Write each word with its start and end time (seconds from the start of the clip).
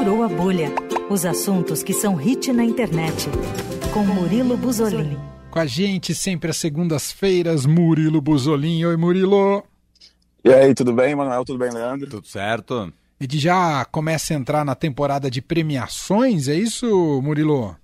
Furou 0.00 0.22
a 0.22 0.28
Bolha. 0.28 0.72
Os 1.10 1.26
assuntos 1.26 1.82
que 1.82 1.92
são 1.92 2.14
hit 2.14 2.50
na 2.54 2.64
internet. 2.64 3.28
Com 3.92 4.02
Murilo 4.02 4.56
Buzolin. 4.56 5.18
Com 5.50 5.58
a 5.58 5.66
gente 5.66 6.14
sempre 6.14 6.48
às 6.48 6.56
segundas-feiras, 6.56 7.66
Murilo 7.66 8.18
Buzolin. 8.18 8.82
Oi, 8.82 8.96
Murilo. 8.96 9.62
E 10.42 10.50
aí, 10.54 10.74
tudo 10.74 10.94
bem, 10.94 11.14
Manuel? 11.14 11.44
Tudo 11.44 11.58
bem, 11.58 11.70
Leandro? 11.70 12.08
Tudo 12.08 12.26
certo. 12.26 12.90
E 13.20 13.26
de 13.26 13.38
já 13.38 13.84
começa 13.84 14.32
a 14.32 14.38
entrar 14.38 14.64
na 14.64 14.74
temporada 14.74 15.30
de 15.30 15.42
premiações, 15.42 16.48
é 16.48 16.54
isso, 16.54 17.20
Murilo? 17.22 17.76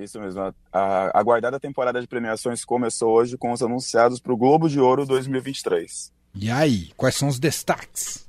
Isso 0.00 0.18
mesmo. 0.18 0.40
A, 0.40 0.54
a 0.72 1.20
aguardada 1.20 1.60
temporada 1.60 2.00
de 2.00 2.06
premiações 2.06 2.64
começou 2.64 3.10
hoje 3.10 3.36
com 3.36 3.52
os 3.52 3.62
anunciados 3.62 4.20
para 4.20 4.32
o 4.32 4.38
Globo 4.38 4.70
de 4.70 4.80
Ouro 4.80 5.04
2023. 5.04 6.14
E 6.34 6.50
aí, 6.50 6.92
quais 6.96 7.14
são 7.14 7.28
os 7.28 7.38
destaques? 7.38 8.26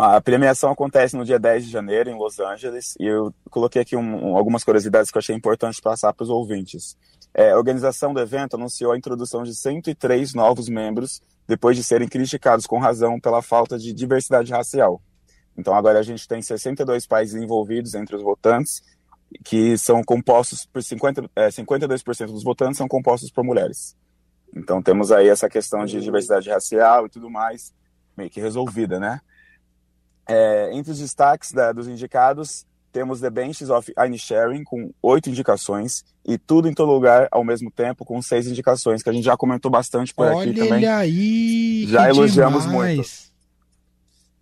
A 0.00 0.20
premiação 0.20 0.70
acontece 0.70 1.16
no 1.16 1.24
dia 1.24 1.40
10 1.40 1.64
de 1.66 1.72
janeiro, 1.72 2.08
em 2.08 2.16
Los 2.16 2.38
Angeles, 2.38 2.94
e 3.00 3.04
eu 3.04 3.34
coloquei 3.50 3.82
aqui 3.82 3.96
um, 3.96 4.30
um, 4.30 4.36
algumas 4.36 4.62
curiosidades 4.62 5.10
que 5.10 5.16
eu 5.16 5.20
achei 5.20 5.34
importante 5.34 5.82
passar 5.82 6.12
para 6.12 6.22
os 6.22 6.30
ouvintes. 6.30 6.96
É, 7.34 7.50
a 7.50 7.56
organização 7.56 8.14
do 8.14 8.20
evento 8.20 8.54
anunciou 8.54 8.92
a 8.92 8.96
introdução 8.96 9.42
de 9.42 9.56
103 9.56 10.34
novos 10.34 10.68
membros, 10.68 11.20
depois 11.48 11.76
de 11.76 11.82
serem 11.82 12.06
criticados 12.06 12.64
com 12.64 12.78
razão 12.78 13.18
pela 13.18 13.42
falta 13.42 13.76
de 13.76 13.92
diversidade 13.92 14.52
racial. 14.52 15.02
Então 15.56 15.74
agora 15.74 15.98
a 15.98 16.02
gente 16.02 16.28
tem 16.28 16.40
62 16.40 17.04
países 17.04 17.34
envolvidos 17.34 17.94
entre 17.94 18.14
os 18.14 18.22
votantes, 18.22 18.80
que 19.44 19.76
são 19.76 20.04
compostos 20.04 20.64
por 20.64 20.80
50, 20.80 21.28
é, 21.34 21.48
52% 21.48 22.26
dos 22.26 22.44
votantes 22.44 22.78
são 22.78 22.86
compostos 22.86 23.32
por 23.32 23.42
mulheres. 23.42 23.96
Então 24.56 24.80
temos 24.80 25.10
aí 25.10 25.28
essa 25.28 25.48
questão 25.48 25.84
de 25.84 26.00
diversidade 26.00 26.48
racial 26.48 27.06
e 27.06 27.08
tudo 27.08 27.28
mais 27.28 27.76
meio 28.16 28.28
que 28.28 28.40
resolvida, 28.40 28.98
né? 28.98 29.20
É, 30.28 30.70
entre 30.74 30.92
os 30.92 30.98
destaques 30.98 31.52
da, 31.52 31.72
dos 31.72 31.88
indicados, 31.88 32.66
temos 32.92 33.20
The 33.20 33.30
Benches 33.30 33.70
of 33.70 33.92
Sharing 34.18 34.64
com 34.64 34.92
oito 35.02 35.30
indicações 35.30 36.04
e 36.26 36.36
Tudo 36.36 36.68
em 36.68 36.74
Todo 36.74 36.92
Lugar 36.92 37.28
ao 37.30 37.42
mesmo 37.42 37.70
tempo 37.70 38.04
com 38.04 38.20
seis 38.20 38.46
indicações, 38.46 39.02
que 39.02 39.08
a 39.08 39.12
gente 39.12 39.24
já 39.24 39.36
comentou 39.36 39.70
bastante 39.70 40.14
por 40.14 40.26
Olha 40.26 40.50
aqui 40.50 40.60
também. 40.60 40.86
aí! 40.86 41.86
Já 41.88 42.08
elogiamos 42.08 42.64
demais. 42.64 42.96
muito. 42.96 43.28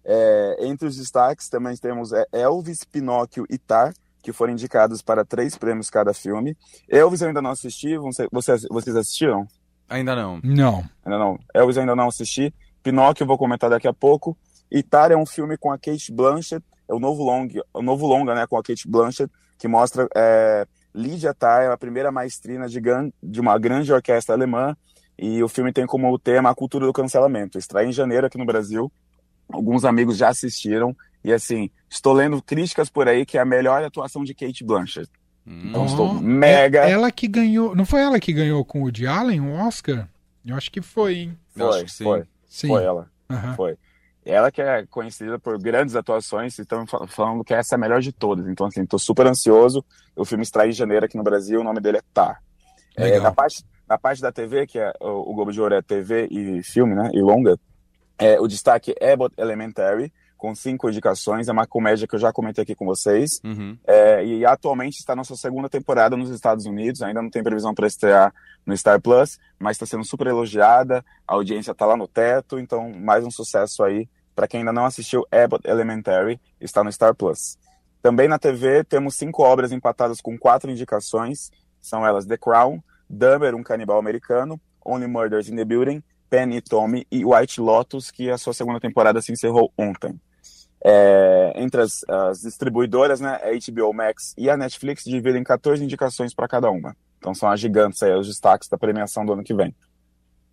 É, 0.04 0.56
entre 0.60 0.86
os 0.86 0.96
destaques 0.96 1.48
também 1.48 1.76
temos 1.76 2.10
Elvis, 2.32 2.84
Pinóquio 2.84 3.44
e 3.50 3.58
Tar, 3.58 3.92
que 4.22 4.32
foram 4.32 4.52
indicados 4.52 5.02
para 5.02 5.24
três 5.24 5.56
prêmios 5.56 5.90
cada 5.90 6.12
filme. 6.14 6.56
Elvis 6.88 7.20
eu 7.20 7.28
ainda 7.28 7.42
não 7.42 7.50
assisti, 7.50 7.96
vocês, 7.96 8.66
vocês 8.68 8.96
assistiram? 8.96 9.46
Ainda 9.88 10.16
não. 10.16 10.40
Não. 10.42 10.84
Ainda 11.04 11.18
não. 11.18 11.38
Elvis 11.54 11.76
eu 11.76 11.82
ainda 11.82 11.94
não 11.94 12.08
assisti. 12.08 12.52
Pinóquio 12.82 13.24
eu 13.24 13.26
vou 13.26 13.38
comentar 13.38 13.70
daqui 13.70 13.86
a 13.86 13.92
pouco. 13.92 14.36
Tar 14.82 15.10
é 15.10 15.16
um 15.16 15.26
filme 15.26 15.56
com 15.56 15.70
a 15.70 15.78
Kate 15.78 16.12
Blanchett, 16.12 16.64
é 16.88 16.94
o 16.94 16.98
novo 16.98 17.22
longa, 17.24 17.62
o 17.74 17.82
novo 17.82 18.06
longa, 18.06 18.34
né, 18.34 18.46
com 18.46 18.56
a 18.56 18.62
Kate 18.62 18.88
Blanchett, 18.88 19.30
que 19.58 19.66
mostra 19.68 20.08
é, 20.14 20.66
Lydia 20.94 21.32
Tar, 21.34 21.70
a 21.70 21.76
primeira 21.76 22.10
maestrina 22.12 22.68
de, 22.68 22.80
de 23.22 23.40
uma 23.40 23.58
grande 23.58 23.92
orquestra 23.92 24.34
alemã, 24.34 24.76
e 25.18 25.42
o 25.42 25.48
filme 25.48 25.72
tem 25.72 25.86
como 25.86 26.18
tema 26.18 26.50
a 26.50 26.54
cultura 26.54 26.84
do 26.86 26.92
cancelamento. 26.92 27.58
Estreia 27.58 27.86
em 27.88 27.92
janeiro 27.92 28.26
aqui 28.26 28.36
no 28.36 28.44
Brasil. 28.44 28.92
Alguns 29.50 29.84
amigos 29.84 30.16
já 30.18 30.28
assistiram 30.28 30.94
e 31.24 31.32
assim, 31.32 31.70
estou 31.88 32.12
lendo 32.12 32.42
críticas 32.42 32.90
por 32.90 33.08
aí 33.08 33.24
que 33.24 33.38
é 33.38 33.40
a 33.40 33.44
melhor 33.44 33.82
atuação 33.82 34.24
de 34.24 34.34
Kate 34.34 34.62
Blanchett. 34.64 35.08
Então 35.46 35.82
Oh, 35.82 35.86
estou 35.86 36.14
mega. 36.14 36.84
é- 36.86 36.90
Ela 36.90 37.10
que 37.10 37.26
ganhou. 37.28 37.74
Não 37.74 37.86
foi 37.86 38.00
ela 38.00 38.18
que 38.20 38.32
ganhou 38.32 38.64
com 38.64 38.80
o 38.80 38.82
Woody 38.82 39.06
Allen 39.06 39.40
o 39.40 39.54
Oscar? 39.54 40.08
Eu 40.44 40.54
acho 40.56 40.70
que 40.70 40.82
foi, 40.82 41.14
hein? 41.16 41.38
Eu 41.56 41.66
Foi, 41.68 41.76
acho 41.76 41.84
que 41.86 41.92
sim. 41.92 42.04
foi, 42.04 42.24
Sim. 42.48 42.68
foi 42.68 42.84
ela. 42.84 43.08
Aham. 43.30 43.54
Foi. 43.54 43.78
Ela 44.26 44.50
que 44.50 44.60
é 44.60 44.84
conhecida 44.86 45.38
por 45.38 45.56
grandes 45.58 45.94
atuações 45.94 46.58
e 46.58 46.62
estão 46.62 46.84
fal- 46.86 47.06
falando 47.06 47.44
que 47.44 47.54
essa 47.54 47.74
é 47.74 47.76
a 47.76 47.78
melhor 47.78 48.00
de 48.00 48.12
todas. 48.12 48.48
Então, 48.48 48.66
assim, 48.66 48.84
tô 48.84 48.98
super 48.98 49.26
ansioso. 49.26 49.84
O 50.16 50.24
filme 50.24 50.42
estreia 50.42 50.68
em 50.68 50.72
janeiro 50.72 51.06
aqui 51.06 51.16
no 51.16 51.22
Brasil, 51.22 51.60
o 51.60 51.64
nome 51.64 51.80
dele 51.80 51.98
é 51.98 52.02
Tar. 52.12 52.42
É, 52.96 53.04
Legal. 53.04 53.22
na, 53.22 53.32
parte, 53.32 53.64
na 53.88 53.96
parte 53.98 54.20
da 54.20 54.32
TV, 54.32 54.66
que 54.66 54.78
é 54.78 54.92
o, 55.00 55.30
o 55.30 55.34
Globo 55.34 55.52
de 55.52 55.60
Ouro 55.60 55.74
é 55.74 55.82
TV 55.82 56.26
e 56.30 56.62
filme, 56.64 56.94
né? 56.94 57.08
E 57.14 57.20
longa, 57.22 57.56
é, 58.18 58.40
o 58.40 58.48
destaque 58.48 58.94
é 59.00 59.12
Abbott 59.12 59.32
Elementary, 59.38 60.12
com 60.36 60.54
cinco 60.54 60.88
indicações. 60.88 61.46
É 61.48 61.52
uma 61.52 61.66
comédia 61.66 62.08
que 62.08 62.14
eu 62.14 62.18
já 62.18 62.32
comentei 62.32 62.62
aqui 62.62 62.74
com 62.74 62.84
vocês. 62.84 63.38
Uhum. 63.44 63.78
É, 63.86 64.24
e 64.24 64.44
atualmente 64.44 64.98
está 64.98 65.14
na 65.14 65.22
sua 65.24 65.36
segunda 65.36 65.68
temporada 65.68 66.16
nos 66.16 66.30
Estados 66.30 66.66
Unidos, 66.66 67.00
ainda 67.00 67.22
não 67.22 67.30
tem 67.30 67.42
previsão 67.44 67.72
para 67.74 67.86
estrear 67.86 68.34
no 68.64 68.76
Star 68.76 69.00
Plus, 69.00 69.38
mas 69.58 69.76
está 69.76 69.86
sendo 69.86 70.04
super 70.04 70.26
elogiada, 70.26 71.04
a 71.28 71.34
audiência 71.34 71.70
está 71.70 71.86
lá 71.86 71.96
no 71.96 72.08
teto, 72.08 72.58
então 72.58 72.90
mais 72.92 73.24
um 73.24 73.30
sucesso 73.30 73.84
aí. 73.84 74.08
Para 74.36 74.46
quem 74.46 74.60
ainda 74.60 74.72
não 74.72 74.84
assistiu 74.84 75.26
Abbott 75.32 75.66
Elementary, 75.66 76.38
está 76.60 76.84
no 76.84 76.92
Star 76.92 77.14
Plus. 77.14 77.56
Também 78.02 78.28
na 78.28 78.38
TV 78.38 78.84
temos 78.84 79.16
cinco 79.16 79.42
obras 79.42 79.72
empatadas 79.72 80.20
com 80.20 80.38
quatro 80.38 80.70
indicações, 80.70 81.50
são 81.80 82.06
elas 82.06 82.26
The 82.26 82.36
Crown, 82.36 82.80
Dahmer, 83.08 83.54
um 83.54 83.62
canibal 83.62 83.98
americano, 83.98 84.60
Only 84.84 85.06
Murders 85.06 85.48
in 85.48 85.56
the 85.56 85.64
Building, 85.64 86.02
Penny 86.28 86.58
e 86.58 86.60
Tommy 86.60 87.06
e 87.10 87.24
White 87.24 87.60
Lotus, 87.60 88.10
que 88.10 88.30
a 88.30 88.36
sua 88.36 88.52
segunda 88.52 88.78
temporada 88.78 89.22
se 89.22 89.32
encerrou 89.32 89.72
ontem. 89.76 90.20
É, 90.84 91.54
entre 91.56 91.80
as, 91.80 92.04
as 92.06 92.42
distribuidoras, 92.42 93.20
né, 93.20 93.40
a 93.42 93.72
HBO 93.72 93.92
Max 93.94 94.34
e 94.36 94.50
a 94.50 94.56
Netflix 94.56 95.02
dividem 95.04 95.42
14 95.42 95.82
indicações 95.82 96.34
para 96.34 96.46
cada 96.46 96.70
uma. 96.70 96.94
Então 97.18 97.34
são 97.34 97.50
as 97.50 97.58
gigantes 97.58 98.02
aí, 98.02 98.12
os 98.12 98.28
destaques 98.28 98.68
da 98.68 98.76
premiação 98.76 99.24
do 99.24 99.32
ano 99.32 99.42
que 99.42 99.54
vem. 99.54 99.74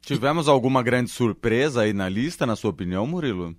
Tivemos 0.02 0.48
alguma 0.48 0.82
grande 0.82 1.12
surpresa 1.12 1.82
aí 1.82 1.94
na 1.94 2.08
lista, 2.08 2.46
na 2.46 2.56
sua 2.56 2.72
opinião, 2.72 3.06
Murilo? 3.06 3.56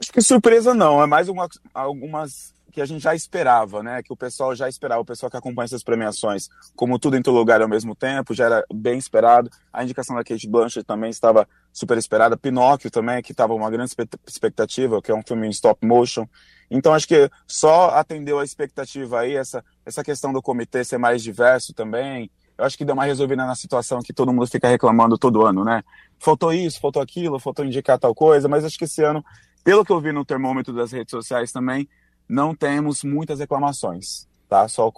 Acho 0.00 0.12
que 0.12 0.22
surpresa 0.22 0.72
não, 0.74 1.02
é 1.02 1.06
mais 1.06 1.28
uma, 1.28 1.48
algumas 1.74 2.52
que 2.72 2.80
a 2.80 2.86
gente 2.86 3.02
já 3.02 3.14
esperava, 3.14 3.82
né? 3.82 4.02
Que 4.02 4.12
o 4.12 4.16
pessoal 4.16 4.56
já 4.56 4.66
esperava, 4.66 5.02
o 5.02 5.04
pessoal 5.04 5.30
que 5.30 5.36
acompanha 5.36 5.66
essas 5.66 5.82
premiações, 5.82 6.48
como 6.74 6.98
tudo 6.98 7.16
em 7.16 7.22
todo 7.22 7.36
lugar 7.36 7.60
ao 7.60 7.68
mesmo 7.68 7.94
tempo, 7.94 8.32
já 8.32 8.46
era 8.46 8.64
bem 8.72 8.98
esperado. 8.98 9.50
A 9.70 9.84
indicação 9.84 10.16
da 10.16 10.24
Kate 10.24 10.48
Blanchett 10.48 10.86
também 10.86 11.10
estava 11.10 11.46
super 11.70 11.98
esperada. 11.98 12.36
Pinóquio 12.36 12.90
também, 12.90 13.22
que 13.22 13.32
estava 13.32 13.52
uma 13.52 13.70
grande 13.70 13.94
expectativa, 14.26 15.02
que 15.02 15.10
é 15.10 15.14
um 15.14 15.22
filme 15.22 15.46
em 15.46 15.50
stop 15.50 15.86
motion. 15.86 16.26
Então 16.70 16.94
acho 16.94 17.06
que 17.06 17.30
só 17.46 17.90
atendeu 17.90 18.38
a 18.38 18.44
expectativa 18.44 19.20
aí, 19.20 19.36
essa, 19.36 19.62
essa 19.84 20.02
questão 20.02 20.32
do 20.32 20.40
comitê 20.40 20.82
ser 20.82 20.96
mais 20.96 21.22
diverso 21.22 21.74
também. 21.74 22.30
Eu 22.62 22.66
acho 22.66 22.78
que 22.78 22.84
deu 22.84 22.94
uma 22.94 23.04
resolvida 23.04 23.44
na 23.44 23.56
situação 23.56 24.00
que 24.00 24.12
todo 24.12 24.32
mundo 24.32 24.46
fica 24.46 24.68
reclamando 24.68 25.18
todo 25.18 25.44
ano, 25.44 25.64
né? 25.64 25.82
Faltou 26.16 26.52
isso, 26.52 26.80
faltou 26.80 27.02
aquilo, 27.02 27.40
faltou 27.40 27.64
indicar 27.64 27.98
tal 27.98 28.14
coisa, 28.14 28.48
mas 28.48 28.64
acho 28.64 28.78
que 28.78 28.84
esse 28.84 29.02
ano, 29.02 29.24
pelo 29.64 29.84
que 29.84 29.90
eu 29.90 30.00
vi 30.00 30.12
no 30.12 30.24
termômetro 30.24 30.72
das 30.72 30.92
redes 30.92 31.10
sociais 31.10 31.50
também, 31.50 31.88
não 32.28 32.54
temos 32.54 33.02
muitas 33.02 33.40
reclamações, 33.40 34.28
tá? 34.48 34.68
Só, 34.68 34.92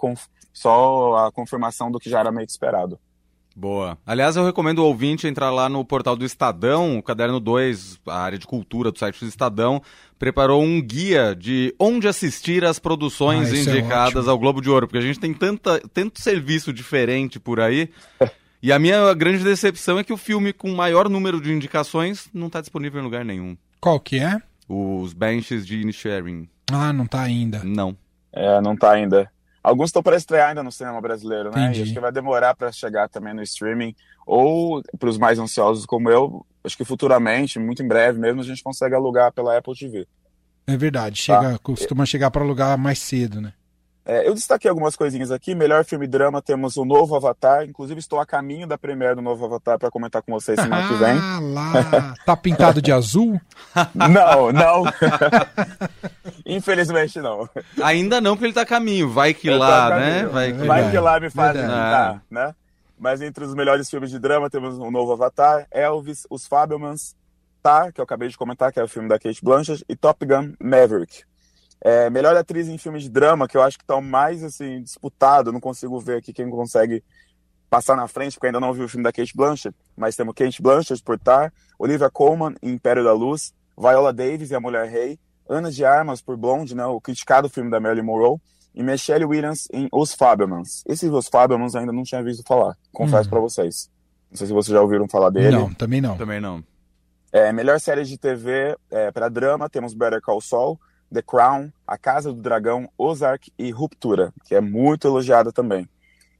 só 0.53 1.25
a 1.25 1.31
confirmação 1.31 1.89
do 1.89 1.97
que 1.97 2.07
já 2.07 2.19
era 2.19 2.31
meio 2.31 2.45
esperado. 2.45 2.99
Boa. 3.55 3.97
Aliás, 4.05 4.35
eu 4.35 4.43
recomendo 4.45 4.79
o 4.79 4.85
ouvinte 4.85 5.27
entrar 5.27 5.49
lá 5.49 5.69
no 5.69 5.85
portal 5.85 6.15
do 6.15 6.25
Estadão, 6.25 6.97
o 6.97 7.03
caderno 7.03 7.39
2, 7.39 7.99
a 8.05 8.17
área 8.19 8.37
de 8.37 8.45
cultura 8.45 8.91
do 8.91 8.99
site 8.99 9.19
do 9.21 9.27
Estadão, 9.29 9.81
preparou 10.19 10.61
um 10.61 10.81
guia 10.81 11.33
de 11.33 11.73
onde 11.79 12.05
assistir 12.07 12.65
as 12.65 12.79
produções 12.79 13.51
Ah, 13.53 13.55
é 13.55 13.59
indicadas 13.61 14.15
ótimo. 14.23 14.31
ao 14.31 14.37
Globo 14.39 14.61
de 14.61 14.69
Ouro, 14.69 14.87
porque 14.87 14.97
a 14.97 15.01
gente 15.07 15.19
tem 15.19 15.33
tanta, 15.33 15.79
tanto 15.93 16.21
serviço 16.21 16.73
diferente 16.73 17.39
por 17.39 17.61
aí. 17.61 17.89
e 18.61 18.73
a 18.73 18.77
minha 18.79 19.13
grande 19.13 19.41
decepção 19.43 19.97
é 19.97 20.03
que 20.03 20.11
o 20.13 20.17
filme 20.17 20.51
com 20.51 20.69
maior 20.75 21.07
número 21.07 21.39
de 21.39 21.53
indicações 21.53 22.27
não 22.33 22.47
está 22.47 22.59
disponível 22.59 22.99
em 22.99 23.05
lugar 23.05 23.23
nenhum. 23.23 23.55
Qual 23.79 23.99
que 24.01 24.19
é? 24.19 24.37
Os 24.67 25.13
benches 25.13 25.65
de 25.65 25.79
Inisharing. 25.79 26.49
Ah, 26.71 26.91
não 26.91 27.05
tá 27.05 27.21
ainda. 27.21 27.61
Não. 27.63 27.95
É, 28.33 28.59
não 28.59 28.75
tá 28.75 28.91
ainda. 28.91 29.31
Alguns 29.65 29.87
estão 29.89 30.03
para 30.03 30.15
estrear 30.15 30.49
ainda 30.49 30.61
no 30.61 30.71
cinema 30.71 31.01
brasileiro, 31.01 31.49
né? 31.49 31.63
Entendi. 31.63 31.79
E 31.79 31.83
acho 31.83 31.93
que 31.93 31.99
vai 31.99 32.11
demorar 32.11 32.53
para 32.55 32.71
chegar 32.71 33.09
também 33.09 33.33
no 33.33 33.41
streaming. 33.41 33.95
Ou, 34.23 34.83
para 34.99 35.09
os 35.09 35.17
mais 35.17 35.39
ansiosos 35.39 35.87
como 35.87 36.07
eu, 36.07 36.45
acho 36.63 36.77
que 36.77 36.85
futuramente, 36.85 37.57
muito 37.57 37.81
em 37.81 37.87
breve 37.87 38.19
mesmo, 38.19 38.41
a 38.41 38.43
gente 38.43 38.61
consegue 38.63 38.93
alugar 38.93 39.31
pela 39.31 39.57
Apple 39.57 39.73
TV. 39.75 40.07
É 40.67 40.77
verdade. 40.77 41.19
Chega, 41.19 41.53
Tá. 41.53 41.57
costuma 41.63 42.05
chegar 42.05 42.29
para 42.29 42.43
alugar 42.43 42.77
mais 42.77 42.99
cedo, 42.99 43.41
né? 43.41 43.53
É, 44.07 44.27
eu 44.27 44.35
destaquei 44.35 44.69
algumas 44.69 44.95
coisinhas 44.95 45.31
aqui. 45.31 45.55
Melhor 45.55 45.83
filme 45.83 46.05
drama, 46.05 46.39
temos 46.39 46.77
o 46.77 46.85
novo 46.85 47.15
Avatar. 47.15 47.63
Inclusive, 47.65 47.99
estou 47.99 48.19
a 48.19 48.25
caminho 48.25 48.67
da 48.67 48.77
premiere 48.77 49.15
do 49.15 49.21
novo 49.23 49.45
Avatar 49.45 49.79
para 49.79 49.89
comentar 49.89 50.21
com 50.21 50.31
vocês 50.31 50.59
semana 50.59 50.87
que 50.87 50.93
vem. 50.93 51.17
Ah, 51.19 51.39
lá. 51.41 52.13
Tá 52.23 52.37
pintado 52.37 52.83
de 52.83 52.91
azul? 52.91 53.41
Não, 53.95 54.51
não. 54.51 54.83
Infelizmente, 56.45 57.19
não. 57.19 57.49
Ainda 57.81 58.21
não, 58.21 58.35
porque 58.35 58.45
ele 58.45 58.53
tá 58.53 58.61
a 58.61 58.65
caminho. 58.65 59.09
Vai 59.09 59.33
que 59.33 59.47
Eu 59.47 59.53
tô 59.53 59.59
lá, 59.59 59.89
né? 59.99 60.25
Vai 60.27 60.53
que 60.53 60.59
Vai 60.59 60.91
que 60.91 60.97
lá 60.99 61.19
me 61.19 61.29
verdade. 61.29 61.59
pintar, 61.59 62.23
né? 62.29 62.55
Mas 62.97 63.21
entre 63.21 63.43
os 63.43 63.53
melhores 63.53 63.89
filmes 63.89 64.09
de 64.09 64.19
drama, 64.19 64.49
temos 64.49 64.77
o 64.77 64.91
novo 64.91 65.11
Avatar, 65.11 65.67
Elvis, 65.71 66.25
Os 66.29 66.47
Fabelmans, 66.47 67.15
Tar, 67.61 67.91
que 67.91 67.99
eu 67.99 68.03
acabei 68.03 68.29
de 68.29 68.37
comentar, 68.37 68.71
que 68.71 68.79
é 68.79 68.83
o 68.83 68.87
filme 68.87 69.09
da 69.09 69.19
Kate 69.19 69.43
Blanchett, 69.43 69.83
e 69.89 69.95
Top 69.95 70.23
Gun 70.25 70.53
Maverick. 70.61 71.23
É, 71.81 72.09
melhor 72.09 72.35
atriz 72.37 72.67
em 72.69 72.77
filmes 72.77 73.03
de 73.03 73.09
drama, 73.09 73.47
que 73.47 73.57
eu 73.57 73.61
acho 73.61 73.77
que 73.77 73.85
tá 73.85 73.95
o 73.95 74.01
mais 74.01 74.43
assim, 74.43 74.81
disputado, 74.81 75.51
não 75.51 75.59
consigo 75.59 75.99
ver 75.99 76.17
aqui 76.17 76.31
quem 76.31 76.49
consegue 76.49 77.03
passar 77.69 77.97
na 77.97 78.07
frente, 78.07 78.33
porque 78.33 78.47
ainda 78.47 78.59
não 78.59 78.71
vi 78.71 78.83
o 78.83 78.87
filme 78.87 79.03
da 79.03 79.11
Kate 79.11 79.35
Blanchett, 79.35 79.75
mas 79.97 80.15
temos 80.15 80.33
Kate 80.33 80.61
Blanchett 80.61 81.03
por 81.03 81.19
Tar, 81.19 81.51
Olivia 81.77 82.09
Colman 82.09 82.55
em 82.61 82.71
Império 82.71 83.03
da 83.03 83.11
Luz, 83.11 83.53
Viola 83.77 84.13
Davis 84.13 84.51
e 84.51 84.55
A 84.55 84.59
Mulher 84.59 84.87
Rei, 84.87 85.19
Ana 85.47 85.71
de 85.71 85.85
Armas 85.85 86.21
por 86.21 86.37
Blonde, 86.37 86.75
né, 86.75 86.85
o 86.85 86.99
criticado 86.99 87.49
filme 87.49 87.69
da 87.69 87.79
Marilyn 87.79 88.03
Monroe, 88.03 88.39
e 88.73 88.83
Michelle 88.83 89.25
Williams 89.25 89.67
em 89.71 89.87
Os 89.91 90.13
Fabelmans. 90.13 90.83
Esses 90.85 91.09
Os 91.09 91.27
Fabelmans 91.27 91.75
ainda 91.75 91.93
não 91.93 92.03
tinha 92.03 92.21
visto 92.23 92.43
falar, 92.45 92.75
confesso 92.91 93.27
hum. 93.27 93.31
para 93.31 93.39
vocês. 93.39 93.89
Não 94.29 94.37
sei 94.37 94.47
se 94.47 94.53
vocês 94.53 94.73
já 94.73 94.81
ouviram 94.81 95.07
falar 95.07 95.29
dele. 95.29 95.55
Não, 95.55 95.73
também 95.73 96.01
não. 96.01 96.17
Também 96.17 96.41
não. 96.41 96.63
É, 97.31 97.51
melhor 97.51 97.79
série 97.79 98.03
de 98.03 98.17
TV 98.17 98.77
é, 98.89 99.11
para 99.11 99.29
drama, 99.29 99.69
temos 99.69 99.93
Better 99.93 100.21
Call 100.21 100.41
Saul, 100.41 100.79
The 101.13 101.21
Crown, 101.21 101.71
A 101.85 101.97
Casa 101.97 102.33
do 102.33 102.41
Dragão, 102.41 102.89
Ozark 102.97 103.51
e 103.57 103.71
Ruptura, 103.71 104.33
que 104.45 104.55
é 104.55 104.61
muito 104.61 105.07
elogiada 105.07 105.51
também. 105.51 105.87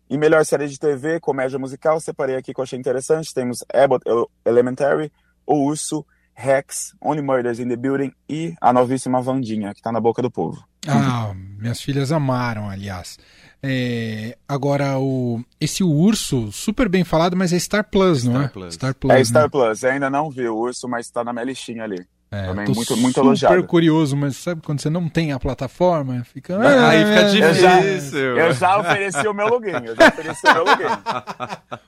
E 0.10 0.18
melhor 0.18 0.46
série 0.46 0.68
de 0.68 0.80
TV, 0.80 1.20
comédia 1.20 1.58
musical, 1.58 2.00
separei 2.00 2.36
aqui 2.36 2.54
que 2.54 2.60
eu 2.60 2.64
achei 2.64 2.78
interessante. 2.78 3.34
Temos 3.34 3.64
Abbott 3.74 4.04
Elementary, 4.46 5.12
O 5.46 5.66
Urso, 5.66 6.06
Rex, 6.36 6.94
Only 7.02 7.22
Murders 7.22 7.60
in 7.60 7.70
the 7.70 7.76
Building 7.76 8.12
e 8.30 8.54
a 8.62 8.74
novíssima 8.74 9.22
Vandinha, 9.22 9.74
que 9.74 9.80
está 9.80 9.92
na 9.92 10.00
boca 10.00 10.22
do 10.22 10.30
povo. 10.30 10.64
Ah, 10.88 11.34
minhas 11.58 11.82
filhas 11.82 12.12
amaram, 12.12 12.70
aliás. 12.70 13.18
É, 13.64 14.38
agora, 14.48 15.00
o, 15.00 15.44
esse 15.60 15.84
urso, 15.84 16.52
super 16.52 16.88
bem 16.88 17.04
falado, 17.04 17.36
mas 17.36 17.52
é 17.52 17.58
Star 17.58 17.90
Plus, 17.90 18.20
Star 18.20 18.34
não 18.34 18.42
é? 18.44 18.48
Plus. 18.48 18.76
Star 18.76 18.94
Plus. 18.94 19.14
É 19.14 19.24
Star 19.24 19.44
né? 19.44 19.50
Plus. 19.50 19.82
Eu 19.82 19.92
ainda 19.92 20.10
não 20.10 20.30
vi 20.30 20.48
o 20.48 20.56
urso, 20.56 20.88
mas 20.88 21.08
está 21.08 21.24
na 21.24 21.34
minha 21.34 21.46
listinha 21.46 21.84
ali. 21.84 22.06
É, 22.32 22.48
Também 22.48 22.66
muito, 22.66 22.98
muito 22.98 23.14
super 23.14 23.28
elogiado. 23.28 23.64
curioso, 23.64 24.18
mas 24.18 24.36
sabe 24.36 24.62
quando 24.62 24.82
você 24.82 24.90
não 24.90 25.08
tem 25.08 25.32
a 25.32 25.40
plataforma? 25.40 26.22
Fica... 26.26 26.58
Ah, 26.58 26.90
aí 26.90 27.06
fica 27.06 27.24
difícil. 27.24 28.20
Eu 28.20 28.36
já, 28.36 28.48
eu 28.48 28.54
já 28.54 28.78
ofereci 28.78 29.28
o 29.28 29.34
meu 29.34 29.48
login. 29.48 29.86
Eu 29.86 29.96
já 29.96 30.10
ofereci 30.10 30.48
o 30.48 30.54
meu 30.54 30.66
login. 30.66 30.84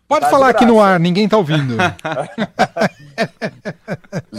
Pode 0.07 0.25
tá 0.25 0.31
falar 0.31 0.49
aqui 0.49 0.65
no 0.65 0.79
ar, 0.79 0.99
ninguém 0.99 1.27
tá 1.27 1.37
ouvindo. 1.37 1.75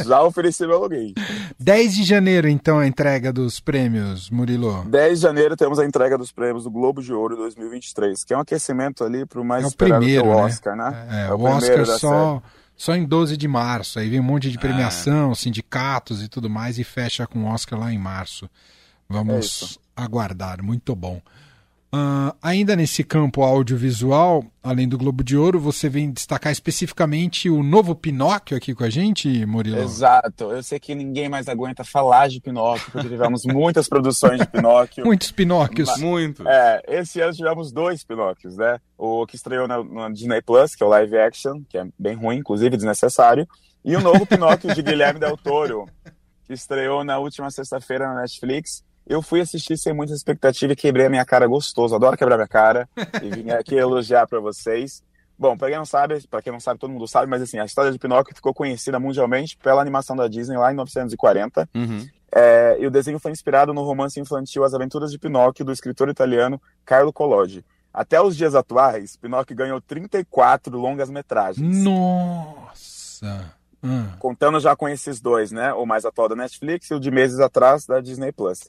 já 0.09 0.23
ofereci 0.23 0.67
meu 0.67 0.79
login. 0.79 1.15
10 1.59 1.95
de 1.95 2.05
janeiro, 2.05 2.49
então, 2.49 2.79
a 2.79 2.87
entrega 2.87 3.33
dos 3.33 3.61
prêmios, 3.61 4.31
Murilo. 4.31 4.85
10 4.87 5.19
de 5.19 5.23
janeiro 5.23 5.57
temos 5.57 5.79
a 5.79 5.85
entrega 5.85 6.19
dos 6.19 6.33
prêmios 6.33 6.65
do 6.65 6.71
Globo 6.71 7.03
de 7.03 7.13
Ouro 7.13 7.37
2023, 7.37 8.25
que 8.25 8.35
é 8.35 8.37
um 8.37 8.41
aquecimento 8.41 9.05
ali 9.05 9.25
para 9.25 9.41
o 9.41 9.45
mais 9.45 9.65
é 9.65 9.69
o 9.69 9.73
primeiro, 9.73 10.25
que 10.25 10.29
é 10.29 10.33
o 10.33 10.37
Oscar, 10.37 10.77
né? 10.77 10.91
né? 10.91 11.07
É, 11.11 11.29
é, 11.29 11.33
o, 11.33 11.37
o 11.37 11.45
Oscar 11.45 11.87
só... 11.87 12.41
Série 12.41 12.59
só 12.79 12.95
em 12.95 13.05
12 13.05 13.37
de 13.37 13.49
março. 13.49 13.99
Aí 13.99 14.09
vem 14.09 14.21
um 14.21 14.23
monte 14.23 14.49
de 14.49 14.57
premiação, 14.57 15.35
sindicatos 15.35 16.23
e 16.23 16.29
tudo 16.29 16.49
mais, 16.49 16.79
e 16.79 16.85
fecha 16.85 17.27
com 17.27 17.41
o 17.41 17.47
Oscar 17.47 17.79
lá 17.79 17.93
em 17.93 17.99
março. 17.99 18.49
Vamos 19.09 19.81
é 19.97 20.03
aguardar, 20.03 20.63
muito 20.63 20.95
bom. 20.95 21.21
Uh, 21.91 22.37
ainda 22.43 22.77
nesse 22.77 23.03
campo 23.03 23.43
audiovisual, 23.43 24.45
além 24.63 24.87
do 24.87 24.99
Globo 24.99 25.25
de 25.25 25.39
Ouro, 25.39 25.59
você 25.59 25.89
vem 25.89 26.11
destacar 26.11 26.53
especificamente 26.53 27.49
o 27.49 27.63
novo 27.63 27.95
Pinóquio 27.95 28.59
aqui 28.59 28.75
com 28.75 28.85
a 28.85 28.91
gente, 28.91 29.47
Murilo? 29.47 29.79
Exato. 29.79 30.53
Eu 30.53 30.63
sei 30.63 30.79
que 30.79 30.95
ninguém 30.95 31.31
mais 31.31 31.49
aguenta 31.49 31.83
falar 31.85 32.29
de 32.29 32.43
Pinóquio, 32.43 32.93
porque 32.93 33.09
tivemos 33.09 33.45
muitas 33.49 33.89
produções 33.89 34.39
de 34.39 34.47
Pinóquio. 34.47 35.03
Muitos 35.03 35.33
Pinóquios. 35.33 35.89
Mas, 35.89 36.01
Muito. 36.01 36.47
É, 36.47 36.83
esse 36.89 37.23
ano 37.23 37.33
tivemos 37.33 37.73
dois 37.73 38.05
Pinóquios, 38.05 38.59
né? 38.59 38.79
O 38.99 39.27
que 39.27 39.37
estreou 39.37 39.67
na, 39.67 39.83
na, 39.83 40.11
Disney 40.11 40.43
Plus, 40.43 40.75
que 40.75 40.83
é 40.83 40.87
o 40.87 40.91
live 40.91 41.17
action, 41.17 41.63
que 41.71 41.79
é 41.79 41.87
bem 41.99 42.15
ruim, 42.15 42.37
inclusive 42.37 42.77
desnecessário, 42.77 43.49
e 43.83 43.97
o 43.97 44.01
novo 44.03 44.27
Pinóquio 44.27 44.75
de 44.75 44.83
Guilherme 44.85 45.19
Del 45.19 45.39
Toro, 45.39 45.87
que 46.45 46.53
estreou 46.53 47.03
na 47.03 47.19
última 47.19 47.51
sexta-feira 47.51 48.09
na 48.09 48.21
Netflix 48.21 48.87
eu 49.09 49.23
fui 49.23 49.41
assistir 49.41 49.79
sem 49.79 49.93
muita 49.95 50.13
expectativa 50.13 50.73
e 50.73 50.77
quebrei 50.77 51.07
a 51.07 51.11
minha 51.11 51.25
cara 51.25 51.47
gostoso. 51.47 51.95
Adoro 51.95 52.17
quebrar 52.17 52.37
minha 52.37 52.47
cara 52.47 52.89
e 53.23 53.31
vim 53.31 53.51
aqui 53.51 53.75
elogiar 53.75 54.27
para 54.27 54.39
vocês. 54.39 55.03
Bom, 55.39 55.57
para 55.57 55.69
quem 55.69 55.79
não 55.79 55.87
sabe, 55.87 56.21
para 56.29 56.43
quem 56.43 56.53
não 56.53 56.61
sabe, 56.61 56.81
todo 56.81 56.91
mundo 56.91 57.07
sabe, 57.07 57.31
mas 57.31 57.41
assim, 57.41 57.59
a 57.59 57.65
história 57.65 57.93
de 57.93 57.99
Pinóquio 57.99 58.35
ficou 58.35 58.53
conhecida 58.53 58.99
mundialmente 58.99 59.57
pela 59.57 59.81
animação 59.81 60.17
da 60.17 60.27
Disney 60.27 60.57
lá 60.57 60.71
em 60.71 60.75
1940. 60.75 61.69
Uhum. 61.75 62.07
É, 62.35 62.77
e 62.81 62.87
o 62.87 62.91
desenho 62.91 63.19
foi 63.19 63.31
inspirado 63.31 63.73
no 63.73 63.83
romance 63.83 64.21
infantil 64.21 64.65
As 64.65 64.75
Aventuras 64.75 65.11
de 65.11 65.19
Pinóquio, 65.19 65.65
do 65.65 65.73
escritor 65.73 66.09
italiano 66.09 66.61
Carlo 66.85 67.13
Collodi. 67.13 67.65
Até 67.95 68.21
os 68.21 68.37
dias 68.37 68.55
atuais, 68.55 69.17
Pinóquio 69.17 69.57
ganhou 69.57 69.81
34 69.81 70.77
longas 70.77 71.09
metragens. 71.09 71.83
Nossa! 71.83 73.57
Hum. 73.83 74.09
Contando 74.19 74.59
já 74.61 74.75
com 74.75 74.89
esses 74.89 75.21
dois, 75.21 75.53
né? 75.53 75.73
O 75.73 75.87
mais 75.87 76.05
atual 76.05 76.29
da 76.29 76.37
Netflix 76.37 76.91
e 76.91 76.95
o 76.95 77.01
de 77.01 77.11
meses 77.11 77.39
atrás 77.39 77.87
da 77.87 78.01
Disney 78.01 78.33
Plus. 78.33 78.69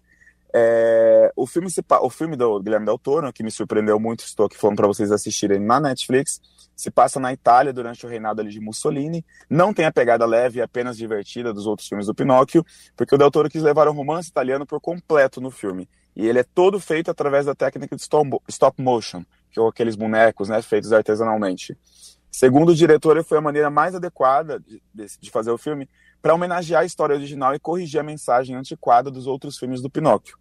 É, 0.53 1.31
o, 1.35 1.45
filme 1.45 1.69
se, 1.69 1.83
o 2.01 2.09
filme 2.09 2.35
do 2.35 2.59
Guilherme 2.59 2.85
Del 2.85 2.97
Toro, 2.97 3.31
que 3.31 3.43
me 3.43 3.51
surpreendeu 3.51 3.99
muito, 3.99 4.21
estou 4.21 4.45
aqui 4.47 4.57
falando 4.57 4.77
para 4.77 4.87
vocês 4.87 5.11
assistirem 5.11 5.59
na 5.59 5.79
Netflix, 5.79 6.41
se 6.75 6.89
passa 6.89 7.19
na 7.19 7.31
Itália 7.31 7.71
durante 7.71 8.05
o 8.05 8.09
reinado 8.09 8.41
ali 8.41 8.49
de 8.49 8.59
Mussolini. 8.59 9.23
Não 9.49 9.73
tem 9.73 9.85
a 9.85 9.91
pegada 9.91 10.25
leve 10.25 10.59
e 10.59 10.61
apenas 10.61 10.97
divertida 10.97 11.53
dos 11.53 11.67
outros 11.67 11.87
filmes 11.87 12.07
do 12.07 12.15
Pinóquio, 12.15 12.65
porque 12.95 13.13
o 13.13 13.17
Del 13.17 13.29
Toro 13.29 13.49
quis 13.49 13.61
levar 13.61 13.87
o 13.87 13.91
romance 13.91 14.29
italiano 14.29 14.65
por 14.65 14.79
completo 14.79 15.39
no 15.39 15.51
filme. 15.51 15.87
E 16.15 16.27
ele 16.27 16.39
é 16.39 16.43
todo 16.43 16.79
feito 16.79 17.11
através 17.11 17.45
da 17.45 17.53
técnica 17.53 17.95
de 17.95 18.01
stop 18.01 18.81
motion, 18.81 19.23
que 19.49 19.55
são 19.55 19.67
aqueles 19.67 19.95
bonecos 19.95 20.49
né, 20.49 20.61
feitos 20.61 20.91
artesanalmente. 20.91 21.77
Segundo 22.31 22.69
o 22.69 22.75
diretor, 22.75 23.23
foi 23.23 23.37
a 23.37 23.41
maneira 23.41 23.69
mais 23.69 23.95
adequada 23.95 24.59
de, 24.59 24.81
de 24.93 25.31
fazer 25.31 25.51
o 25.51 25.57
filme, 25.57 25.89
para 26.21 26.33
homenagear 26.33 26.81
a 26.81 26.85
história 26.85 27.15
original 27.15 27.53
e 27.55 27.59
corrigir 27.59 27.99
a 27.99 28.03
mensagem 28.03 28.55
antiquada 28.55 29.09
dos 29.09 29.27
outros 29.27 29.57
filmes 29.57 29.81
do 29.81 29.89
Pinóquio. 29.89 30.37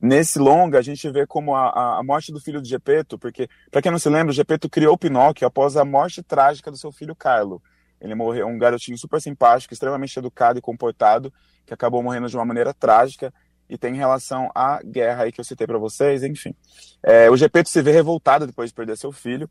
Nesse 0.00 0.38
longa, 0.38 0.78
a 0.78 0.82
gente 0.82 1.08
vê 1.10 1.26
como 1.26 1.54
a, 1.54 1.98
a 1.98 2.02
morte 2.02 2.30
do 2.30 2.40
filho 2.40 2.60
de 2.60 2.68
Gepeto, 2.68 3.18
porque, 3.18 3.48
para 3.70 3.80
quem 3.80 3.90
não 3.90 3.98
se 3.98 4.08
lembra, 4.08 4.32
Gepeto 4.32 4.68
criou 4.68 4.96
Pinóquio 4.98 5.46
após 5.46 5.76
a 5.76 5.84
morte 5.84 6.22
trágica 6.22 6.70
do 6.70 6.76
seu 6.76 6.92
filho 6.92 7.16
Carlo. 7.16 7.62
Ele 8.00 8.14
morreu, 8.14 8.46
um 8.46 8.58
garotinho 8.58 8.98
super 8.98 9.20
simpático, 9.20 9.72
extremamente 9.72 10.18
educado 10.18 10.58
e 10.58 10.62
comportado, 10.62 11.32
que 11.64 11.72
acabou 11.72 12.02
morrendo 12.02 12.28
de 12.28 12.36
uma 12.36 12.44
maneira 12.44 12.74
trágica 12.74 13.32
e 13.68 13.76
tem 13.76 13.94
relação 13.94 14.50
à 14.54 14.80
guerra 14.84 15.24
aí 15.24 15.32
que 15.32 15.40
eu 15.40 15.44
citei 15.44 15.66
para 15.66 15.78
vocês, 15.78 16.22
enfim. 16.22 16.54
É, 17.02 17.30
o 17.30 17.36
Gepeto 17.36 17.68
se 17.68 17.82
vê 17.82 17.90
revoltado 17.90 18.46
depois 18.46 18.70
de 18.70 18.74
perder 18.74 18.96
seu 18.96 19.10
filho. 19.10 19.50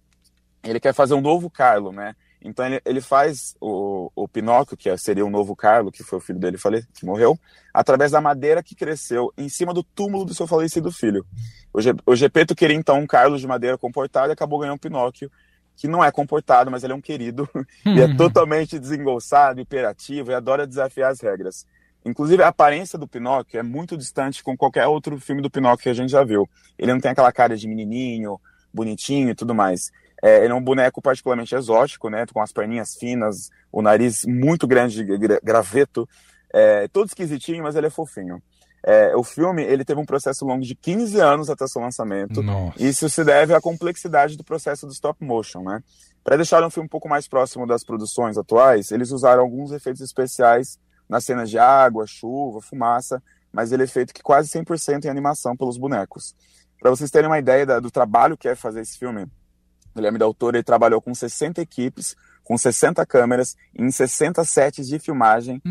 Ele 0.63 0.79
quer 0.79 0.93
fazer 0.93 1.15
um 1.15 1.21
novo 1.21 1.49
Carlo, 1.49 1.91
né? 1.91 2.15
Então 2.45 2.63
ele, 2.63 2.79
ele 2.85 3.01
faz 3.01 3.55
o, 3.59 4.11
o 4.15 4.27
Pinóquio, 4.27 4.77
que 4.77 4.95
seria 4.97 5.25
o 5.25 5.29
novo 5.31 5.55
Carlo, 5.55 5.91
que 5.91 6.03
foi 6.03 6.19
o 6.19 6.21
filho 6.21 6.37
dele 6.37 6.57
que 6.93 7.05
morreu, 7.05 7.37
através 7.73 8.11
da 8.11 8.21
madeira 8.21 8.61
que 8.61 8.75
cresceu 8.75 9.33
em 9.35 9.49
cima 9.49 9.73
do 9.73 9.83
túmulo 9.83 10.23
do 10.23 10.33
seu 10.35 10.45
falecido 10.45 10.91
filho. 10.91 11.25
O, 11.73 11.81
Ge, 11.81 11.95
o 12.05 12.15
Gepeto 12.15 12.55
queria 12.55 12.75
então 12.75 12.99
um 12.99 13.07
Carlo 13.07 13.39
de 13.39 13.47
madeira 13.47 13.79
comportado 13.79 14.31
e 14.31 14.33
acabou 14.33 14.59
ganhando 14.59 14.75
um 14.75 14.79
Pinóquio, 14.79 15.31
que 15.75 15.87
não 15.87 16.03
é 16.03 16.11
comportado, 16.11 16.69
mas 16.69 16.83
ele 16.83 16.93
é 16.93 16.95
um 16.95 17.01
querido 17.01 17.49
e 17.83 17.99
é 17.99 18.15
totalmente 18.15 18.77
desengolçado, 18.77 19.59
hiperativo 19.59 20.29
e 20.29 20.35
adora 20.35 20.67
desafiar 20.67 21.11
as 21.11 21.19
regras. 21.19 21.65
Inclusive, 22.05 22.43
a 22.43 22.49
aparência 22.49 22.99
do 22.99 23.07
Pinóquio 23.07 23.59
é 23.59 23.63
muito 23.63 23.97
distante 23.97 24.43
com 24.43 24.55
qualquer 24.55 24.85
outro 24.85 25.19
filme 25.19 25.41
do 25.41 25.49
Pinóquio 25.49 25.83
que 25.83 25.89
a 25.89 25.93
gente 25.95 26.11
já 26.11 26.23
viu. 26.23 26.47
Ele 26.77 26.93
não 26.93 26.99
tem 26.99 27.09
aquela 27.09 27.31
cara 27.31 27.57
de 27.57 27.67
menininho, 27.67 28.39
bonitinho 28.71 29.31
e 29.31 29.35
tudo 29.35 29.55
mais. 29.55 29.91
É, 30.23 30.43
ele 30.43 30.53
é 30.53 30.55
um 30.55 30.63
boneco 30.63 31.01
particularmente 31.01 31.55
exótico, 31.55 32.09
né? 32.09 32.25
Com 32.33 32.41
as 32.41 32.51
perninhas 32.51 32.95
finas, 32.95 33.49
o 33.71 33.81
nariz 33.81 34.25
muito 34.25 34.67
grande 34.67 35.03
de 35.03 35.39
graveto, 35.43 36.07
é, 36.53 36.87
todo 36.87 37.07
esquisitinho, 37.07 37.63
mas 37.63 37.75
ele 37.75 37.87
é 37.87 37.89
fofinho. 37.89 38.41
É, 38.87 39.15
o 39.15 39.23
filme 39.23 39.63
ele 39.63 39.83
teve 39.83 39.99
um 39.99 40.05
processo 40.05 40.45
longo 40.45 40.63
de 40.63 40.75
15 40.75 41.19
anos 41.19 41.49
até 41.49 41.65
seu 41.67 41.81
lançamento. 41.81 42.43
Nossa. 42.43 42.81
Isso 42.81 43.09
se 43.09 43.23
deve 43.23 43.53
à 43.53 43.59
complexidade 43.59 44.37
do 44.37 44.43
processo 44.43 44.85
do 44.85 44.93
stop 44.93 45.23
motion, 45.25 45.63
né? 45.63 45.81
Para 46.23 46.35
deixar 46.37 46.63
um 46.63 46.69
filme 46.69 46.85
um 46.85 46.89
pouco 46.89 47.09
mais 47.09 47.27
próximo 47.27 47.65
das 47.65 47.83
produções 47.83 48.37
atuais, 48.37 48.91
eles 48.91 49.11
usaram 49.11 49.41
alguns 49.41 49.71
efeitos 49.71 50.01
especiais 50.01 50.79
nas 51.09 51.23
cenas 51.25 51.49
de 51.49 51.57
água, 51.57 52.05
chuva, 52.07 52.61
fumaça, 52.61 53.21
mas 53.51 53.71
ele 53.71 53.83
é 53.83 53.87
feito 53.87 54.13
que 54.13 54.21
quase 54.21 54.49
100% 54.49 55.05
em 55.05 55.09
animação 55.09 55.55
pelos 55.55 55.77
bonecos. 55.77 56.35
Para 56.79 56.91
vocês 56.91 57.09
terem 57.09 57.29
uma 57.29 57.39
ideia 57.39 57.65
da, 57.65 57.79
do 57.79 57.89
trabalho 57.89 58.37
que 58.37 58.47
é 58.47 58.55
fazer 58.55 58.81
esse 58.81 58.97
filme, 58.97 59.25
Guilherme 59.95 60.19
Del 60.19 60.33
Toro 60.33 60.57
ele 60.57 60.63
trabalhou 60.63 61.01
com 61.01 61.13
60 61.13 61.61
equipes, 61.61 62.15
com 62.43 62.57
60 62.57 63.05
câmeras, 63.05 63.55
em 63.73 63.89
60 63.89 64.43
sets 64.43 64.87
de 64.87 64.99
filmagem 64.99 65.61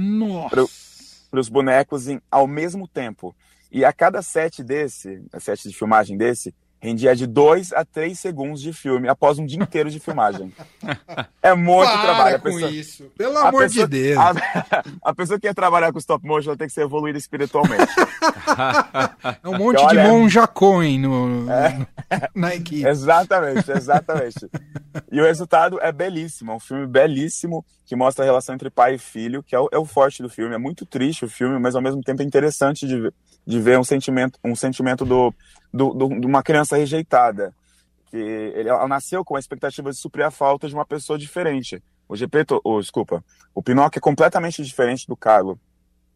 para 0.51 1.41
os 1.41 1.49
bonecos 1.49 2.09
em, 2.09 2.21
ao 2.31 2.47
mesmo 2.47 2.89
tempo. 2.89 3.35
E 3.71 3.85
a 3.85 3.93
cada 3.93 4.23
set 4.23 4.63
desse, 4.63 5.23
set 5.41 5.69
de 5.69 5.77
filmagem 5.77 6.17
desse, 6.17 6.55
rendia 6.85 7.17
de 7.17 7.27
2 7.27 7.73
a 7.73 7.83
3 7.83 8.19
segundos 8.19 8.61
de 8.61 8.71
filme 8.71 9.09
após 9.09 9.39
um 9.39 9.47
dia 9.47 9.63
inteiro 9.63 9.91
de 9.91 9.99
filmagem. 9.99 10.53
É 11.43 11.55
muito 11.55 11.91
Para 11.91 12.03
trabalho. 12.03 12.37
A 12.37 12.39
com 12.39 12.45
pessoa, 12.45 12.71
isso. 12.71 13.05
Pelo 13.17 13.39
amor 13.39 13.63
pessoa, 13.63 13.89
de 13.89 14.03
Deus. 14.03 14.19
A, 14.19 14.33
a, 15.11 15.15
pessoa 15.15 15.39
que 15.39 15.47
quer 15.47 15.55
trabalhar 15.55 15.93
com 15.93 15.99
stop 15.99 16.27
motion 16.27 16.51
ela 16.51 16.59
tem 16.59 16.67
que 16.67 16.75
ser 16.75 16.83
evoluída 16.83 17.17
espiritualmente. 17.17 17.91
É 19.43 19.49
um 19.49 19.57
monte 19.57 19.87
de 19.87 19.97
monja 19.97 20.47
coin 20.47 20.99
no, 20.99 21.51
é, 21.51 21.87
na 22.35 22.55
equipe. 22.55 22.87
Exatamente, 22.87 23.71
exatamente. 23.71 24.47
e 25.11 25.21
o 25.21 25.25
resultado 25.25 25.81
é 25.81 25.91
belíssimo. 25.91 26.53
É 26.53 26.55
um 26.55 26.61
filme 26.61 26.87
belíssimo 26.87 27.65
que 27.87 27.97
mostra 27.97 28.25
a 28.25 28.27
relação 28.27 28.55
entre 28.55 28.71
pai 28.71 28.95
e 28.95 28.99
filho, 28.99 29.43
que 29.43 29.55
é 29.55 29.59
o, 29.59 29.69
é 29.73 29.79
o 29.79 29.85
forte 29.85 30.23
do 30.23 30.29
filme. 30.29 30.55
É 30.55 30.59
muito 30.59 30.85
triste 30.87 31.25
o 31.25 31.29
filme, 31.29 31.59
mas 31.59 31.75
ao 31.75 31.83
mesmo 31.83 32.03
tempo 32.03 32.23
é 32.23 32.25
interessante 32.25 32.87
de 32.87 33.01
ver, 33.01 33.15
de 33.47 33.61
ver 33.61 33.79
um 33.79 33.85
sentimento, 33.85 34.39
um 34.45 34.57
sentimento 34.57 35.05
do 35.05 35.35
do, 35.75 35.93
do, 35.93 36.21
de 36.21 36.27
uma 36.27 36.43
criança 36.43 36.77
rejeitada. 36.77 37.53
Que 38.07 38.17
ele, 38.17 38.69
ela 38.69 38.87
nasceu 38.87 39.25
com 39.25 39.35
a 39.35 39.41
expectativa 39.41 39.91
de 39.91 39.97
suprir 39.97 40.25
a 40.25 40.31
falta 40.31 40.69
de 40.69 40.75
uma 40.75 40.87
pessoa 40.87 41.19
diferente. 41.19 41.83
O 42.09 42.15
Gepeto, 42.15 42.61
oh, 42.63 42.81
desculpa, 42.81 43.25
o 43.53 43.61
Pinóquio 43.61 43.99
é 43.99 44.01
completamente 44.01 44.63
diferente 44.63 45.07
do 45.07 45.17
Carlo. 45.17 45.59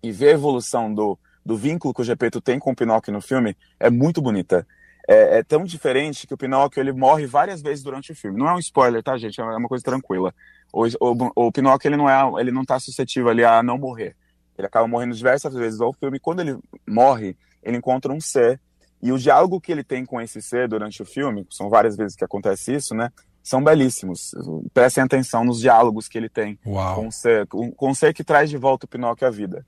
E 0.00 0.12
ver 0.12 0.28
a 0.28 0.34
evolução 0.34 0.94
do, 0.94 1.18
do 1.44 1.56
vínculo 1.56 1.92
que 1.92 2.02
o 2.02 2.04
Gepeto 2.04 2.40
tem 2.40 2.60
com 2.60 2.70
o 2.70 2.76
Pinóquio 2.76 3.12
no 3.12 3.20
filme 3.20 3.56
é 3.80 3.90
muito 3.90 4.22
bonita. 4.22 4.64
É, 5.08 5.38
é, 5.38 5.42
tão 5.42 5.64
diferente 5.64 6.26
que 6.26 6.34
o 6.34 6.38
Pinóquio 6.38 6.80
ele 6.80 6.92
morre 6.92 7.26
várias 7.26 7.60
vezes 7.60 7.82
durante 7.82 8.12
o 8.12 8.14
filme. 8.14 8.38
Não 8.38 8.48
é 8.48 8.54
um 8.54 8.58
spoiler, 8.58 9.02
tá, 9.02 9.16
gente? 9.18 9.40
É 9.40 9.44
uma 9.44 9.68
coisa 9.68 9.82
tranquila. 9.82 10.32
O, 10.72 10.84
o, 10.84 11.46
o 11.46 11.50
Pinóquio 11.50 11.88
ele 11.88 11.96
não 11.96 12.08
é, 12.08 12.40
ele 12.40 12.52
não 12.52 12.64
tá 12.64 12.78
suscetível 12.78 13.30
ali 13.30 13.42
a 13.42 13.60
não 13.60 13.76
morrer. 13.76 14.14
Ele 14.58 14.66
acaba 14.66 14.86
morrendo 14.88 15.14
diversas 15.14 15.54
vezes 15.54 15.80
ao 15.80 15.92
filme. 15.92 16.18
Quando 16.18 16.40
ele 16.40 16.58
morre, 16.86 17.36
ele 17.62 17.76
encontra 17.76 18.12
um 18.12 18.20
ser 18.20 18.60
e 19.00 19.12
o 19.12 19.18
diálogo 19.18 19.60
que 19.60 19.70
ele 19.70 19.84
tem 19.84 20.04
com 20.04 20.20
esse 20.20 20.42
ser 20.42 20.68
durante 20.68 21.02
o 21.02 21.06
filme, 21.06 21.46
são 21.50 21.68
várias 21.68 21.96
vezes 21.96 22.16
que 22.16 22.24
acontece 22.24 22.74
isso, 22.74 22.94
né? 22.94 23.10
São 23.42 23.62
belíssimos. 23.62 24.32
Prestem 24.74 25.04
atenção 25.04 25.44
nos 25.44 25.60
diálogos 25.60 26.08
que 26.08 26.18
ele 26.18 26.28
tem 26.28 26.58
Uau. 26.66 26.96
com 26.96 27.08
o 27.08 27.12
ser, 27.12 27.46
com, 27.46 27.72
o 27.78 27.94
ser 27.94 28.12
que 28.12 28.24
traz 28.24 28.50
de 28.50 28.56
volta 28.56 28.86
o 28.86 28.88
Pinóquio 28.88 29.26
à 29.26 29.30
vida. 29.30 29.64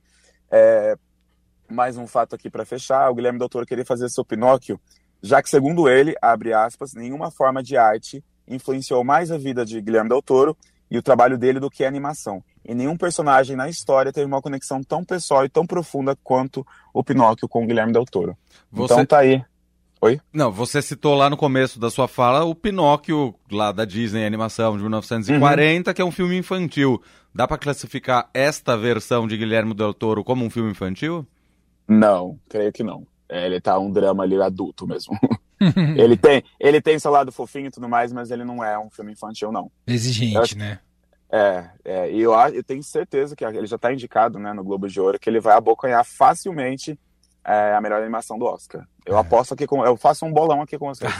É, 0.51 0.97
mais 1.71 1.97
um 1.97 2.07
fato 2.07 2.35
aqui 2.35 2.51
para 2.51 2.65
fechar: 2.65 3.09
o 3.09 3.15
Guilherme 3.15 3.39
Doutor 3.39 3.65
queria 3.65 3.85
fazer 3.85 4.09
seu 4.11 4.25
Pinóquio, 4.25 4.81
já 5.23 5.41
que, 5.41 5.49
segundo 5.49 5.89
ele, 5.89 6.15
abre 6.21 6.53
aspas, 6.53 6.93
nenhuma 6.93 7.31
forma 7.31 7.63
de 7.63 7.77
arte 7.77 8.23
influenciou 8.49 9.05
mais 9.05 9.31
a 9.31 9.39
vida 9.39 9.65
de 9.65 9.81
Guilherme 9.81 10.09
Del 10.09 10.21
Toro 10.21 10.57
e 10.91 10.99
o 10.99 11.03
trabalho 11.03 11.39
dele 11.39 11.61
do 11.61 11.71
que 11.71 11.85
a 11.85 11.89
animação. 11.89 12.43
E 12.65 12.75
nenhum 12.75 12.97
personagem 12.97 13.57
na 13.57 13.69
história 13.69 14.13
teve 14.13 14.27
uma 14.27 14.43
conexão 14.43 14.83
tão 14.83 15.05
pessoal 15.05 15.45
e 15.45 15.49
tão 15.49 15.67
profunda 15.67 16.17
quanto 16.23 16.67
o 16.93 17.05
Pinóquio 17.05 17.49
com 17.49 17.65
o 17.65 17.67
Guilherme 17.67 17.93
Del 17.93 18.05
Toro. 18.05 18.37
Você... 18.71 18.95
Então 18.95 19.07
tá 19.07 19.19
aí. 19.19 19.43
Oi? 20.03 20.19
Não, 20.33 20.51
você 20.51 20.81
citou 20.81 21.15
lá 21.15 21.29
no 21.29 21.37
começo 21.37 21.79
da 21.79 21.91
sua 21.91 22.09
fala 22.09 22.43
o 22.45 22.55
Pinóquio, 22.55 23.35
lá 23.53 23.71
da 23.71 23.85
Disney 23.85 24.25
Animação 24.25 24.75
de 24.75 24.83
1940, 24.83 25.91
uhum. 25.91 25.95
que 25.95 26.01
é 26.01 26.05
um 26.05 26.11
filme 26.11 26.37
infantil. 26.39 27.03
Dá 27.35 27.47
para 27.47 27.59
classificar 27.59 28.29
esta 28.33 28.77
versão 28.77 29.29
de 29.29 29.37
Guilherme 29.37 29.75
Del 29.75 29.93
Toro 29.93 30.25
como 30.25 30.45
um 30.45 30.51
filme 30.51 30.71
infantil? 30.71 31.27
Não, 31.87 32.39
creio 32.49 32.73
que 32.73 32.83
não. 32.83 33.07
É, 33.29 33.47
ele 33.47 33.61
tá 33.61 33.79
um 33.79 33.93
drama 33.93 34.23
ali 34.23 34.41
adulto 34.41 34.87
mesmo. 34.87 35.17
ele 35.97 36.17
tem 36.17 36.43
ele 36.59 36.81
tem 36.81 36.99
seu 36.99 37.11
lado 37.11 37.31
fofinho 37.31 37.67
e 37.67 37.71
tudo 37.71 37.89
mais, 37.89 38.13
mas 38.13 38.31
ele 38.31 38.45
não 38.45 38.65
é 38.65 38.79
um 38.79 38.91
filme 38.91 39.13
infantil, 39.13 39.53
não. 39.53 39.71
Exigente, 39.87 40.39
acho, 40.39 40.59
né? 40.59 40.79
É, 41.33 41.65
é, 41.85 42.11
e 42.11 42.21
eu, 42.21 42.33
eu 42.33 42.65
tenho 42.65 42.83
certeza 42.83 43.37
que 43.37 43.45
ele 43.45 43.67
já 43.67 43.77
está 43.77 43.93
indicado 43.93 44.39
né, 44.39 44.53
no 44.53 44.65
Globo 44.65 44.89
de 44.89 45.01
Ouro 45.01 45.19
que 45.19 45.31
ele 45.31 45.39
vai 45.39 45.57
abocanhar 45.57 46.05
facilmente 46.05 46.99
é, 47.45 47.75
a 47.75 47.81
melhor 47.81 48.01
animação 48.01 48.39
do 48.39 48.45
Oscar. 48.45 48.85
Eu 49.07 49.17
é. 49.17 49.21
aposto 49.21 49.55
aqui 49.55 49.67
com. 49.67 49.85
Eu 49.85 49.97
faço 49.97 50.27
um 50.27 50.33
bolão 50.33 50.61
aqui 50.61 50.79
com 50.79 50.87
vocês. 50.93 51.11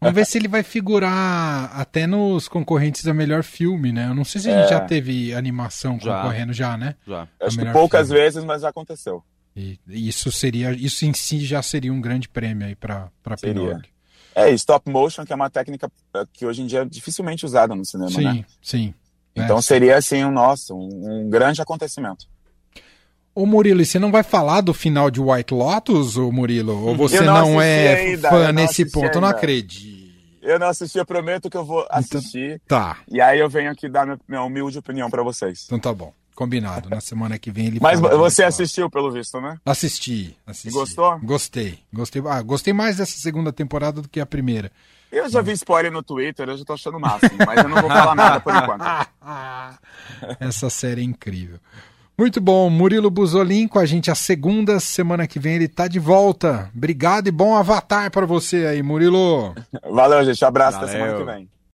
Vamos 0.00 0.14
ver 0.14 0.26
se 0.26 0.38
ele 0.38 0.48
vai 0.48 0.62
figurar 0.62 1.70
até 1.78 2.06
nos 2.06 2.48
concorrentes 2.48 3.06
a 3.06 3.14
melhor 3.14 3.42
filme, 3.42 3.92
né? 3.92 4.08
Eu 4.08 4.14
não 4.14 4.24
sei 4.24 4.40
se 4.40 4.50
a 4.50 4.56
gente 4.56 4.66
é. 4.66 4.70
já 4.70 4.80
teve 4.80 5.34
animação 5.34 5.98
já. 6.00 6.16
concorrendo 6.16 6.52
já, 6.52 6.76
né? 6.76 6.94
Já. 7.06 7.28
Acho 7.40 7.58
que 7.58 7.72
poucas 7.72 8.08
filme. 8.08 8.22
vezes, 8.22 8.44
mas 8.44 8.62
já 8.62 8.70
aconteceu. 8.70 9.22
E 9.54 9.78
isso 9.86 10.32
seria. 10.32 10.72
Isso 10.72 11.04
em 11.04 11.12
si 11.12 11.44
já 11.44 11.62
seria 11.62 11.92
um 11.92 12.00
grande 12.00 12.28
prêmio 12.28 12.66
aí 12.66 12.74
para 12.74 13.10
Pinóquio. 13.40 13.92
É, 14.34 14.50
stop 14.52 14.90
motion, 14.90 15.24
que 15.24 15.32
é 15.32 15.36
uma 15.36 15.50
técnica 15.50 15.90
é, 16.14 16.24
que 16.32 16.46
hoje 16.46 16.62
em 16.62 16.66
dia 16.66 16.80
é 16.80 16.84
dificilmente 16.84 17.44
usada 17.44 17.74
no 17.74 17.84
cinema, 17.84 18.10
sim, 18.10 18.24
né? 18.24 18.32
Sim, 18.32 18.44
sim. 18.62 18.94
Então 19.36 19.58
é, 19.58 19.62
seria 19.62 19.96
assim 19.96 20.24
um 20.24 20.30
nosso, 20.30 20.74
um, 20.74 21.26
um, 21.26 21.30
grande 21.30 21.60
acontecimento. 21.60 22.26
Ô 23.34 23.46
Murilo, 23.46 23.80
e 23.80 23.86
você 23.86 23.98
não 23.98 24.10
vai 24.10 24.22
falar 24.22 24.60
do 24.60 24.74
final 24.74 25.10
de 25.10 25.20
White 25.20 25.54
Lotus, 25.54 26.16
ô 26.16 26.30
Murilo? 26.30 26.86
Ou 26.86 26.96
você 26.96 27.20
não, 27.20 27.52
não 27.52 27.62
é 27.62 27.94
ainda, 27.94 28.30
fã 28.30 28.52
nesse 28.52 28.84
ponto? 28.90 29.04
Ainda. 29.04 29.16
Eu 29.16 29.20
não 29.20 29.28
acredito. 29.28 30.02
Eu 30.42 30.58
não 30.58 30.66
assisti, 30.66 30.98
eu 30.98 31.06
prometo 31.06 31.48
que 31.48 31.56
eu 31.56 31.64
vou 31.64 31.82
então, 31.82 31.98
assistir. 31.98 32.60
Então, 32.64 32.78
tá. 32.78 32.98
E 33.08 33.20
aí 33.20 33.38
eu 33.38 33.48
venho 33.48 33.70
aqui 33.70 33.88
dar 33.88 34.04
minha, 34.04 34.18
minha 34.26 34.42
humilde 34.42 34.78
opinião 34.78 35.08
para 35.08 35.22
vocês. 35.22 35.64
Então 35.66 35.78
tá 35.78 35.92
bom. 35.92 36.12
Combinado. 36.34 36.88
Na 36.88 37.00
semana 37.00 37.38
que 37.38 37.50
vem 37.50 37.66
ele 37.66 37.78
Mas 37.80 38.00
você 38.00 38.42
assistiu, 38.42 38.88
pelo 38.88 39.10
visto, 39.10 39.40
né? 39.40 39.58
Assisti, 39.64 40.36
assisti. 40.46 40.68
E 40.68 40.72
gostou? 40.72 41.18
Gostei. 41.20 41.78
Gostei. 41.92 42.22
Ah, 42.26 42.42
gostei 42.42 42.72
mais 42.72 42.96
dessa 42.96 43.18
segunda 43.18 43.52
temporada 43.52 44.00
do 44.00 44.08
que 44.08 44.20
a 44.20 44.26
primeira. 44.26 44.70
Eu 45.10 45.28
já 45.28 45.42
vi 45.42 45.52
spoiler 45.52 45.92
no 45.92 46.02
Twitter, 46.02 46.48
eu 46.48 46.56
já 46.56 46.64
tô 46.64 46.72
achando 46.72 46.96
o 46.96 47.00
máximo, 47.00 47.36
mas 47.46 47.62
eu 47.62 47.68
não 47.68 47.82
vou 47.82 47.90
falar 47.90 48.14
nada 48.14 48.40
por 48.40 48.54
enquanto. 48.54 48.82
Essa 50.40 50.70
série 50.70 51.02
é 51.02 51.04
incrível. 51.04 51.58
Muito 52.16 52.40
bom, 52.40 52.70
Murilo 52.70 53.10
Buzolin 53.10 53.68
com 53.68 53.78
a 53.78 53.84
gente 53.84 54.10
a 54.10 54.14
segunda 54.14 54.80
semana 54.80 55.26
que 55.26 55.38
vem 55.38 55.56
ele 55.56 55.68
tá 55.68 55.86
de 55.86 55.98
volta. 55.98 56.70
Obrigado 56.74 57.26
e 57.26 57.30
bom 57.30 57.54
avatar 57.54 58.10
para 58.10 58.24
você 58.24 58.66
aí, 58.66 58.82
Murilo. 58.82 59.54
Valeu, 59.90 60.24
gente. 60.24 60.42
Abraço 60.44 60.78
Valeu. 60.78 60.88
até 60.88 60.98
semana 60.98 61.18
que 61.18 61.24
vem. 61.24 61.48